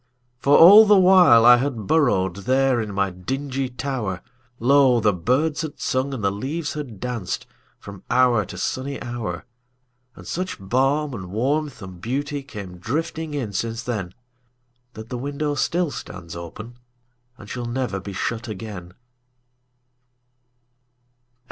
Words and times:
For 0.39 0.57
all 0.57 0.87
the 0.87 0.97
while 0.97 1.45
I 1.45 1.57
had 1.57 1.75
burrowedThere 1.87 2.81
in 2.83 2.91
my 2.91 3.11
dingy 3.11 3.69
tower, 3.69 4.23
Lo! 4.59 4.99
the 4.99 5.13
birds 5.13 5.61
had 5.61 5.79
sung 5.79 6.11
and 6.11 6.23
the 6.23 6.31
leaves 6.31 6.73
had 6.73 6.99
dancedFrom 6.99 8.01
hour 8.09 8.43
to 8.43 8.57
sunny 8.57 8.99
hour. 8.99 9.45
And 10.15 10.25
such 10.25 10.57
balm 10.59 11.13
and 11.13 11.27
warmth 11.27 11.83
and 11.83 12.01
beautyCame 12.01 12.79
drifting 12.79 13.35
in 13.35 13.53
since 13.53 13.83
then, 13.83 14.15
That 14.93 15.09
the 15.09 15.19
window 15.19 15.53
still 15.53 15.91
stands 15.91 16.35
openAnd 16.35 16.73
shall 17.45 17.65
never 17.65 17.99
be 17.99 18.13
shut 18.13 18.47
again. 18.47 18.95